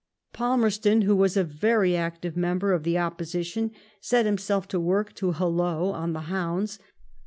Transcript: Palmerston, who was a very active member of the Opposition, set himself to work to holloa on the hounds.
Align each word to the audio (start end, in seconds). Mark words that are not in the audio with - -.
Palmerston, 0.33 1.03
who 1.03 1.15
was 1.15 1.37
a 1.37 1.43
very 1.43 1.95
active 1.95 2.35
member 2.35 2.71
of 2.73 2.81
the 2.81 2.97
Opposition, 2.97 3.69
set 3.99 4.25
himself 4.25 4.67
to 4.69 4.79
work 4.79 5.13
to 5.13 5.31
holloa 5.31 5.91
on 5.91 6.13
the 6.13 6.21
hounds. 6.21 6.79